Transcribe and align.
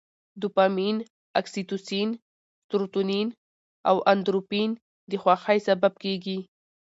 دوپامین، 0.41 0.95
اکسي 1.39 1.61
توسین، 1.69 2.09
سروتونین 2.69 3.27
او 3.89 3.95
اندورفین 4.11 4.69
د 5.09 5.11
خوښۍ 5.21 5.59
سبب 5.67 5.93
کېږي. 6.03 6.37